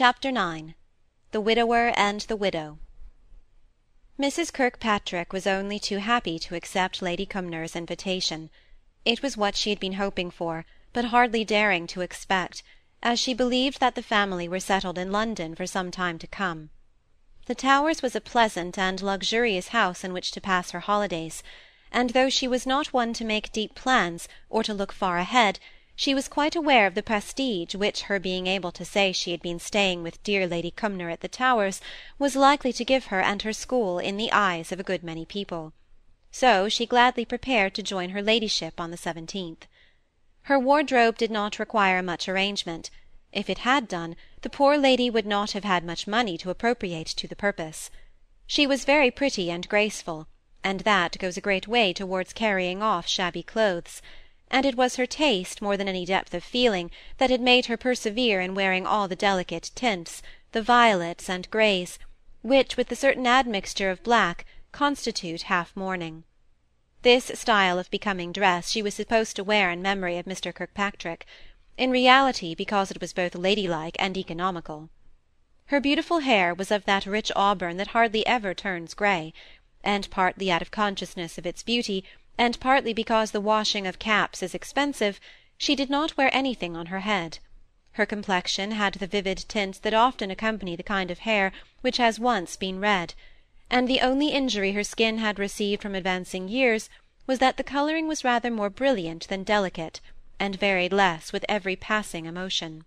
[0.00, 0.74] Chapter IX
[1.32, 2.78] The Widower and the Widow
[4.16, 4.52] Mrs.
[4.52, 8.48] Kirkpatrick was only too happy to accept Lady Cumnor's invitation.
[9.04, 12.62] It was what she had been hoping for, but hardly daring to expect,
[13.02, 16.70] as she believed that the family were settled in London for some time to come.
[17.46, 21.42] The Towers was a pleasant and luxurious house in which to pass her holidays,
[21.90, 25.58] and though she was not one to make deep plans or to look far ahead,
[26.00, 29.42] she was quite aware of the prestige which her being able to say she had
[29.42, 31.80] been staying with dear Lady Cumnor at the Towers
[32.20, 35.24] was likely to give her and her school in the eyes of a good many
[35.24, 35.72] people.
[36.30, 39.66] So she gladly prepared to join her ladyship on the seventeenth.
[40.42, 42.90] Her wardrobe did not require much arrangement.
[43.32, 47.08] If it had done, the poor lady would not have had much money to appropriate
[47.08, 47.90] to the purpose.
[48.46, 50.28] She was very pretty and graceful,
[50.62, 54.00] and that goes a great way towards carrying off shabby clothes;
[54.50, 57.76] and it was her taste more than any depth of feeling that had made her
[57.76, 61.98] persevere in wearing all the delicate tints, the violets and greys,
[62.42, 66.24] which, with a certain admixture of black, constitute half mourning.
[67.02, 70.54] This style of becoming dress she was supposed to wear in memory of Mr.
[70.54, 71.26] Kirkpatrick;
[71.76, 74.88] in reality because it was both ladylike and economical.
[75.66, 79.34] Her beautiful hair was of that rich auburn that hardly ever turns grey
[79.84, 82.02] and partly out of consciousness of its beauty,
[82.38, 85.20] and partly because the washing of caps is expensive,
[85.58, 87.38] she did not wear anything on her head.
[87.92, 91.50] Her complexion had the vivid tints that often accompany the kind of hair
[91.80, 93.14] which has once been red,
[93.68, 96.88] and the only injury her skin had received from advancing years
[97.26, 100.00] was that the colouring was rather more brilliant than delicate,
[100.38, 102.84] and varied less with every passing emotion.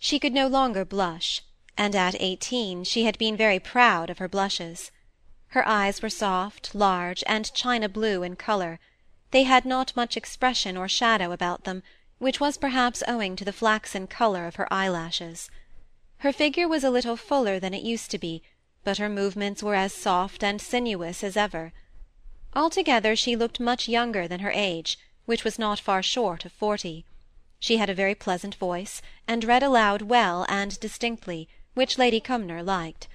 [0.00, 1.42] She could no longer blush,
[1.76, 4.90] and at eighteen she had been very proud of her blushes.
[5.52, 8.78] Her eyes were soft, large, and china blue in colour;
[9.30, 11.82] they had not much expression or shadow about them,
[12.18, 15.50] which was perhaps owing to the flaxen colour of her eyelashes.
[16.18, 18.42] Her figure was a little fuller than it used to be,
[18.84, 21.72] but her movements were as soft and sinuous as ever.
[22.54, 27.06] Altogether she looked much younger than her age, which was not far short of forty.
[27.58, 32.62] She had a very pleasant voice, and read aloud well and distinctly, which Lady Cumnor
[32.62, 33.08] liked.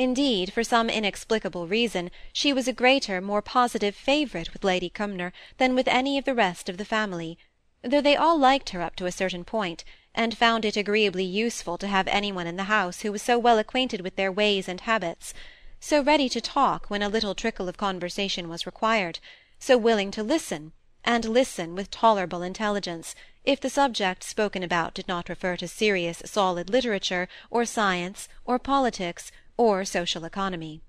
[0.00, 5.30] Indeed, for some inexplicable reason, she was a greater, more positive favourite with Lady Cumnor
[5.58, 7.36] than with any of the rest of the family,
[7.82, 9.84] though they all liked her up to a certain point,
[10.14, 13.38] and found it agreeably useful to have any one in the house who was so
[13.38, 15.34] well acquainted with their ways and habits,
[15.80, 19.18] so ready to talk when a little trickle of conversation was required,
[19.58, 20.72] so willing to listen,
[21.04, 26.22] and listen with tolerable intelligence, if the subject spoken about did not refer to serious
[26.24, 30.80] solid literature, or science, or politics, or social economy.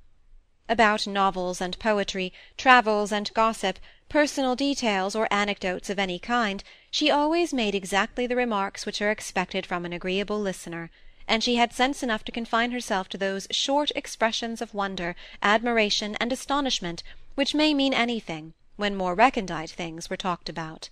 [0.69, 3.77] About novels and poetry, travels and gossip,
[4.07, 9.11] personal details or anecdotes of any kind, she always made exactly the remarks which are
[9.11, 10.89] expected from an agreeable listener,
[11.27, 16.15] and she had sense enough to confine herself to those short expressions of wonder, admiration,
[16.21, 17.03] and astonishment
[17.35, 20.89] which may mean anything, when more recondite things were talked about.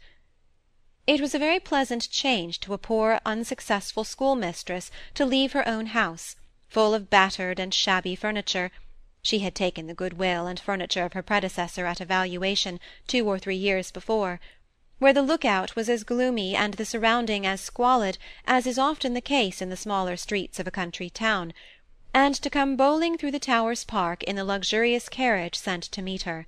[1.07, 5.85] It was a very pleasant change to a poor unsuccessful schoolmistress to leave her own
[5.85, 6.35] house
[6.69, 8.71] full of battered and shabby furniture.
[9.21, 13.37] She had taken the good-will and furniture of her predecessor at a valuation two or
[13.37, 14.39] three years before
[14.99, 19.21] where the look-out was as gloomy and the surrounding as squalid as is often the
[19.21, 21.53] case in the smaller streets of a country town,
[22.13, 26.23] and to come bowling through the Towers Park in the luxurious carriage sent to meet
[26.23, 26.45] her.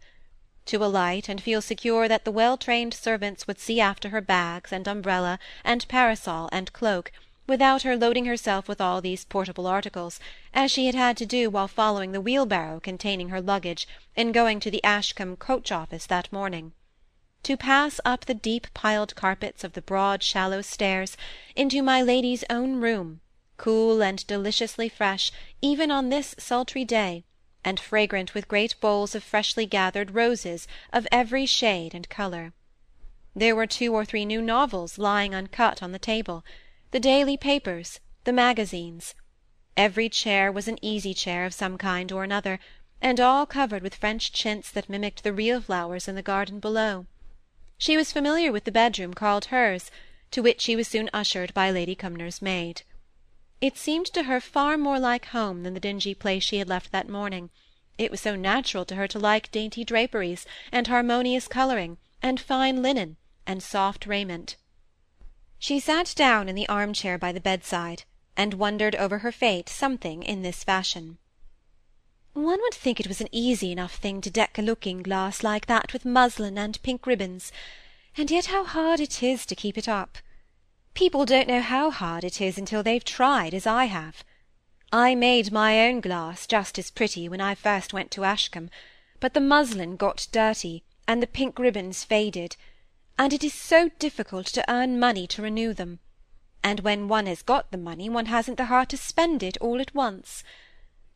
[0.66, 4.86] To alight and feel secure that the well-trained servants would see after her bags and
[4.86, 7.12] umbrella and parasol and cloak
[7.48, 10.20] without her loading herself with all these portable articles,
[10.54, 14.60] as she had had to do while following the wheelbarrow containing her luggage in going
[14.60, 16.74] to the Ashcombe coach-office that morning
[17.44, 21.18] to pass up the deep-piled carpets of the broad shallow stairs
[21.56, 23.20] into my lady's own room,
[23.58, 25.32] cool and deliciously fresh
[25.62, 27.24] even on this sultry day,
[27.64, 32.54] and fragrant with great bowls of freshly gathered roses of every shade and colour.
[33.36, 36.44] There were two or three new novels lying uncut on the table
[36.92, 39.16] the daily papers, the magazines.
[39.78, 42.60] Every chair was an easy-chair of some kind or another,
[43.02, 47.06] and all covered with French chintz that mimicked the real flowers in the garden below.
[47.78, 49.90] She was familiar with the bedroom called hers,
[50.32, 52.84] to which she was soon ushered by Lady Cumnor's maid.
[53.62, 56.92] It seemed to her far more like home than the dingy place she had left
[56.92, 57.50] that morning.
[57.98, 62.82] It was so natural to her to like dainty draperies, and harmonious colouring, and fine
[62.82, 63.18] linen,
[63.48, 64.58] and soft raiment.
[65.64, 68.02] She sat down in the arm-chair by the bedside,
[68.36, 71.20] and wondered over her fate something in this fashion.
[72.34, 75.94] One would think it was an easy enough thing to deck a looking-glass like that
[75.94, 77.52] with muslin and pink ribbons,
[78.18, 80.18] and yet how hard it is to keep it up.
[80.96, 84.24] People don't know how hard it is until they've tried, as I have.
[84.92, 88.72] I made my own glass just as pretty when I first went to Ashcombe,
[89.20, 92.56] but the muslin got dirty, and the pink ribbons faded,
[93.18, 96.00] and it is so difficult to earn money to renew them
[96.64, 99.82] and when one has got the money one hasn't the heart to spend it all
[99.82, 100.44] at once.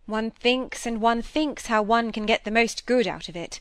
[0.06, 3.60] One thinks and one thinks how one can get the most good out of it,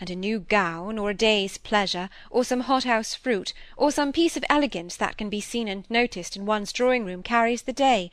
[0.00, 4.36] and a new gown, or a day's pleasure, or some hothouse fruit, or some piece
[4.36, 8.10] of elegance that can be seen and noticed in one's drawing-room carries the day,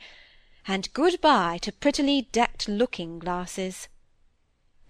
[0.66, 3.88] and good-bye to prettily decked looking-glasses.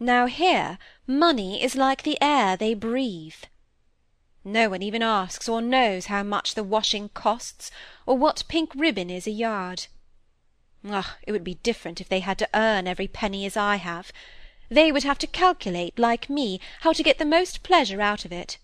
[0.01, 3.45] Now here money is like the air they breathe.
[4.49, 7.71] No one even asks or knows how much the washing costs,
[8.07, 9.89] or what pink ribbon is a yard.
[10.89, 14.11] Ah, it would be different if they had to earn every penny as I have.
[14.71, 18.33] They would have to calculate, like me, how to get the most pleasure out of
[18.33, 18.57] it.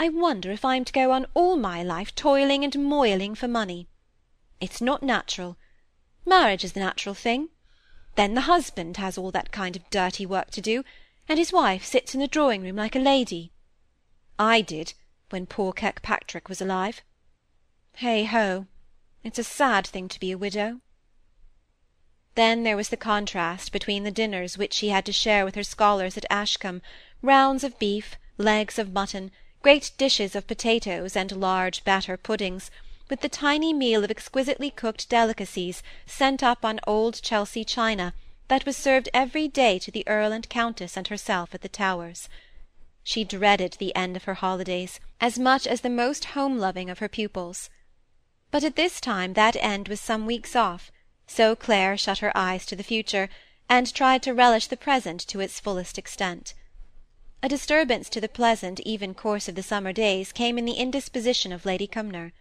[0.00, 3.86] I wonder if I'm to go on all my life toiling and moiling for money.
[4.60, 5.56] It's not natural.
[6.26, 7.50] Marriage is the natural thing.
[8.16, 10.82] Then the husband has all that kind of dirty work to do,
[11.28, 13.51] and his wife sits in the drawing-room like a lady.
[14.38, 14.94] I did,
[15.30, 17.02] when poor Kirkpatrick was alive.
[17.96, 18.66] Hey-ho!
[19.22, 20.80] It's a sad thing to be a widow.
[22.34, 25.62] Then there was the contrast between the dinners which she had to share with her
[25.62, 26.80] scholars at Ashcombe,
[27.20, 29.30] rounds of beef, legs of mutton,
[29.60, 32.70] great dishes of potatoes, and large batter puddings,
[33.10, 38.14] with the tiny meal of exquisitely cooked delicacies sent up on old Chelsea china,
[38.48, 42.28] that was served every day to the Earl and Countess and herself at the Towers.
[43.02, 47.08] She dreaded the end of her holidays as much as the most home-loving of her
[47.08, 47.68] pupils.
[48.50, 50.92] But at this time that end was some weeks off,
[51.26, 53.28] so Clare shut her eyes to the future,
[53.68, 56.54] and tried to relish the present to its fullest extent.
[57.42, 61.52] A disturbance to the pleasant, even course of the summer days came in the indisposition
[61.52, 62.32] of Lady Cumnor.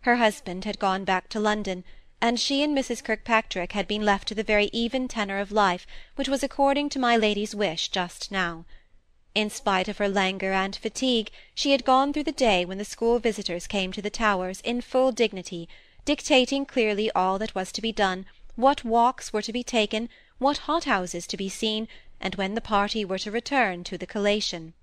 [0.00, 1.84] Her husband had gone back to London,
[2.20, 3.02] and she and Mrs.
[3.02, 5.86] Kirkpatrick had been left to the very even tenor of life
[6.16, 8.66] which was according to my lady's wish just now.
[9.34, 12.84] In spite of her languor and fatigue, she had gone through the day when the
[12.84, 15.70] school visitors came to the Towers in full dignity,
[16.04, 18.26] dictating clearly all that was to be done,
[18.56, 21.88] what walks were to be taken, what hot-houses to be seen,
[22.20, 24.74] and when the party were to return to the collation.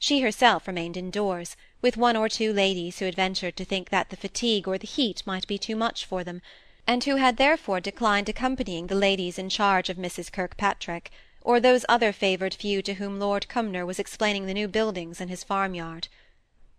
[0.00, 4.10] She herself remained indoors, with one or two ladies who had ventured to think that
[4.10, 6.42] the fatigue or the heat might be too much for them,
[6.88, 10.32] and who had therefore declined accompanying the ladies in charge of Mrs.
[10.32, 11.12] Kirkpatrick
[11.46, 15.28] or those other favoured few to whom Lord Cumnor was explaining the new buildings in
[15.28, 16.08] his farm-yard.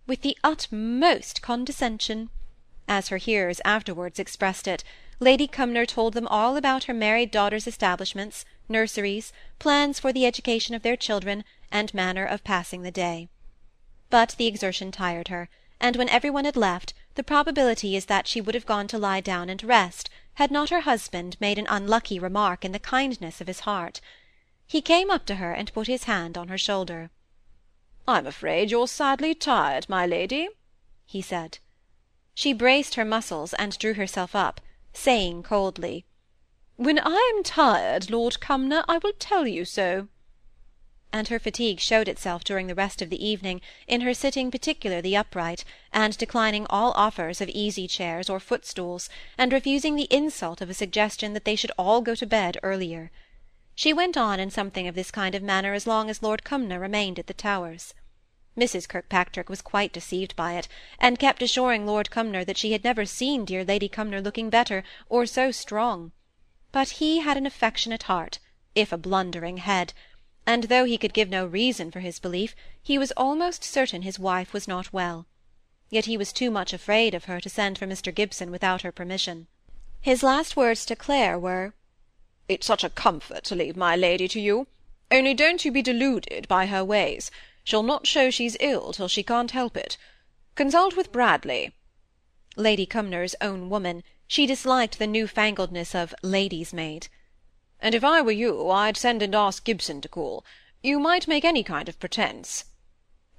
[0.05, 2.29] With the utmost condescension,
[2.85, 4.83] as her hearers afterwards expressed it,
[5.21, 10.75] Lady Cumnor told them all about her married daughter's establishments, nurseries, plans for the education
[10.75, 13.29] of their children, and manner of passing the day.
[14.09, 15.47] But the exertion tired her,
[15.79, 18.97] and when every one had left, the probability is that she would have gone to
[18.97, 23.39] lie down and rest, had not her husband made an unlucky remark in the kindness
[23.39, 24.01] of his heart.
[24.69, 27.09] He came up to her and put his hand on her shoulder.
[28.05, 30.49] "I'm afraid you're sadly tired, my lady,"
[31.05, 31.59] he said.
[32.33, 34.59] She braced her muscles and drew herself up,
[34.91, 36.05] saying coldly,
[36.75, 40.09] "When I am tired, Lord Cumnor, I will tell you so."
[41.13, 45.15] And her fatigue showed itself during the rest of the evening in her sitting particularly
[45.15, 45.63] upright,
[45.93, 51.31] and declining all offers of easy-chairs or footstools, and refusing the insult of a suggestion
[51.31, 53.11] that they should all go to bed earlier.
[53.77, 56.79] She went on in something of this kind of manner as long as Lord Cumnor
[56.79, 57.93] remained at the Towers.
[58.57, 58.89] Mrs.
[58.89, 60.67] Kirkpatrick was quite deceived by it,
[60.97, 64.83] and kept assuring Lord Cumnor that she had never seen dear Lady Cumnor looking better,
[65.09, 66.11] or so strong.
[66.71, 68.39] But he had an affectionate heart,
[68.73, 69.93] if a blundering head,
[70.47, 74.17] and though he could give no reason for his belief, he was almost certain his
[74.17, 75.27] wife was not well.
[75.91, 78.11] Yet he was too much afraid of her to send for Mr.
[78.11, 79.45] Gibson without her permission.
[80.01, 81.75] His last words to Clare were,
[82.47, 84.68] it's such a comfort to leave my lady to you.
[85.11, 87.31] Only don't you be deluded by her ways.
[87.63, 89.97] She'll not show she's ill till she can't help it.
[90.56, 91.73] Consult with Bradley.
[92.56, 97.07] Lady Cumnor's own woman, she disliked the new-fangledness of lady's maid.
[97.80, 100.44] And if I were you, I'd send and ask Gibson to call.
[100.81, 102.66] You might make any kind of pretence.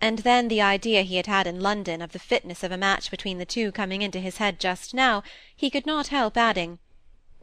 [0.00, 3.11] And then the idea he had had in London of the fitness of a match
[3.11, 5.23] between the two coming into his head just now,
[5.57, 6.79] he could not help adding,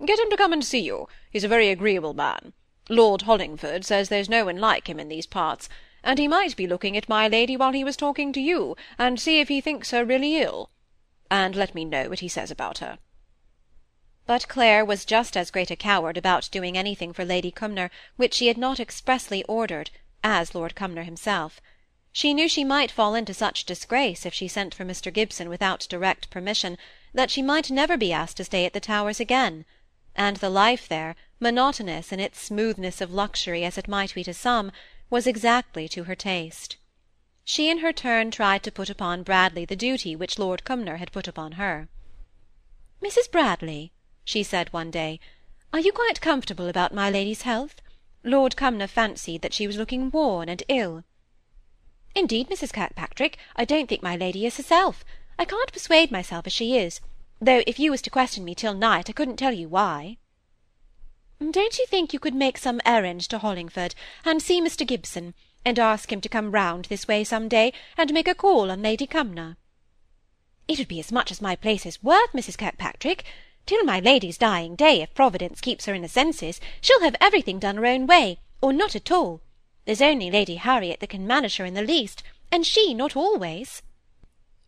[0.04, 1.08] Get him to come and see you.
[1.32, 2.52] He's a very agreeable man.
[2.90, 5.70] Lord Hollingford says there's no one like him in these parts,
[6.04, 9.20] and he might be looking at my lady while he was talking to you, and
[9.20, 10.70] see if he thinks her really ill.
[11.32, 13.00] And let me know what he says about her.
[14.28, 18.34] But Clare was just as great a coward about doing anything for Lady Cumnor which
[18.34, 19.92] she had not expressly ordered,
[20.24, 21.62] as Lord Cumnor himself.
[22.12, 25.12] She knew she might fall into such disgrace if she sent for Mr.
[25.12, 26.78] Gibson without direct permission,
[27.14, 29.66] that she might never be asked to stay at the Towers again;
[30.16, 34.34] and the life there, monotonous in its smoothness of luxury as it might be to
[34.34, 34.72] some,
[35.10, 36.78] was exactly to her taste.
[37.44, 41.12] She in her turn tried to put upon Bradley the duty which Lord Cumnor had
[41.12, 41.90] put upon her.
[43.04, 43.30] "Mrs.
[43.30, 43.92] Bradley,"
[44.24, 45.20] she said one day,
[45.72, 47.82] "are you quite comfortable about my lady's health?
[48.24, 51.04] Lord Cumnor fancied that she was looking worn and ill."
[52.16, 52.74] "Indeed, Mrs.
[52.74, 55.06] Kirkpatrick, I don't think my lady is herself.
[55.38, 57.02] I can't persuade myself as she is,
[57.42, 60.18] though if you was to question me till night, I couldn't tell you why."
[61.40, 64.88] "Don't you think you could make some errand to Hollingford, and see Mr.
[64.88, 65.34] Gibson,
[65.66, 68.82] and ask him to come round this way some day, and make a call on
[68.82, 69.58] Lady Cumnor?"
[70.68, 72.58] "It would be as much as my place is worth, Mrs.
[72.58, 73.26] Kirkpatrick.
[73.66, 77.60] Till my lady's dying day, if Providence keeps her in her senses, she'll have everything
[77.60, 79.42] done her own way, or not at all.
[79.86, 83.82] There's only Lady Harriet that can manage her in the least, and she not always."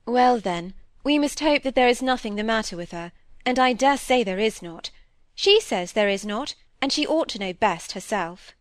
[0.06, 0.74] "Well, then,
[1.08, 3.14] we must hope that there is nothing the matter with her,
[3.46, 4.92] and I dare say there is not.
[5.36, 8.54] She says there is not, and she ought to know best herself."